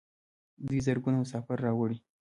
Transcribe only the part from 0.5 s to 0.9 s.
دوی